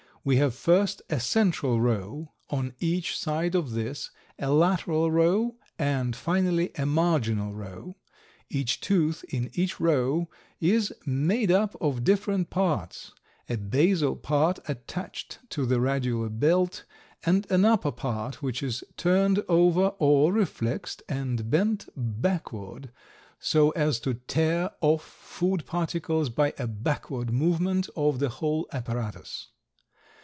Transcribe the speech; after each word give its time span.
We 0.23 0.35
have 0.37 0.53
first 0.53 1.01
a 1.09 1.19
central 1.19 1.81
row, 1.81 2.33
on 2.47 2.75
each 2.79 3.17
side 3.17 3.55
of 3.55 3.71
this 3.71 4.11
a 4.37 4.51
lateral 4.51 5.09
row 5.09 5.55
and 5.79 6.15
finally 6.15 6.69
a 6.75 6.85
marginal 6.85 7.55
row. 7.55 7.95
Each 8.47 8.79
tooth 8.79 9.23
in 9.29 9.49
each 9.55 9.79
row 9.79 10.29
is 10.59 10.93
made 11.07 11.49
up 11.49 11.75
of 11.81 12.03
different 12.03 12.51
parts, 12.51 13.13
a 13.49 13.55
basal 13.57 14.15
part 14.15 14.59
attached 14.67 15.39
to 15.49 15.65
the 15.65 15.79
radula 15.79 16.29
belt 16.29 16.83
and 17.25 17.49
an 17.49 17.65
upper 17.65 17.91
part 17.91 18.43
which 18.43 18.61
is 18.61 18.83
turned 18.97 19.43
over 19.49 19.87
or 19.97 20.31
reflexed 20.33 21.01
and 21.09 21.49
bent 21.49 21.89
backward 21.97 22.91
so 23.39 23.71
as 23.71 23.99
to 24.01 24.13
tear 24.13 24.69
off 24.81 25.03
food 25.03 25.65
particles 25.65 26.29
by 26.29 26.53
a 26.59 26.67
backward 26.67 27.33
movement 27.33 27.89
of 27.95 28.19
the 28.19 28.29
whole 28.29 28.67
apparatus. 28.71 29.47